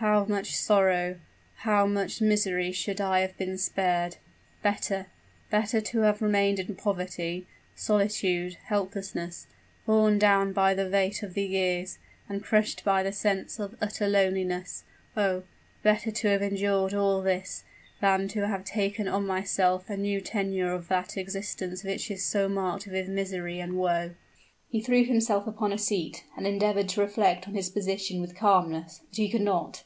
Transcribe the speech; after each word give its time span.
How 0.00 0.24
much 0.26 0.54
sorrow 0.54 1.18
how 1.56 1.84
much 1.84 2.20
misery 2.20 2.70
should 2.70 3.00
I 3.00 3.18
have 3.18 3.36
been 3.36 3.58
spared! 3.58 4.18
Better 4.62 5.06
better 5.50 5.80
to 5.80 5.98
have 6.02 6.22
remained 6.22 6.60
in 6.60 6.76
poverty 6.76 7.48
solitude 7.74 8.54
helplessness 8.66 9.48
worn 9.88 10.16
down 10.20 10.52
by 10.52 10.72
the 10.72 10.88
weight 10.88 11.24
of 11.24 11.36
years 11.36 11.98
and 12.28 12.44
crushed 12.44 12.84
by 12.84 13.02
the 13.02 13.10
sense 13.12 13.58
of 13.58 13.76
utter 13.82 14.06
loneliness 14.06 14.84
oh! 15.16 15.42
better 15.82 16.12
to 16.12 16.28
have 16.28 16.42
endured 16.42 16.94
all 16.94 17.20
this, 17.20 17.64
than 18.00 18.28
to 18.28 18.46
have 18.46 18.64
taken 18.64 19.08
on 19.08 19.26
myself 19.26 19.90
a 19.90 19.96
new 19.96 20.20
tenure 20.20 20.70
of 20.74 20.86
that 20.86 21.16
existence 21.16 21.82
which 21.82 22.08
is 22.08 22.24
so 22.24 22.48
marked 22.48 22.86
with 22.86 23.08
misery 23.08 23.58
and 23.58 23.76
woe!" 23.76 24.14
He 24.70 24.80
threw 24.80 25.02
himself 25.04 25.48
upon 25.48 25.72
a 25.72 25.78
seat, 25.78 26.22
and 26.36 26.46
endeavored 26.46 26.88
to 26.90 27.00
reflect 27.00 27.48
on 27.48 27.54
his 27.54 27.68
position 27.70 28.20
with 28.20 28.36
calmness; 28.36 29.00
but 29.10 29.16
he 29.16 29.28
could 29.28 29.40
not! 29.40 29.82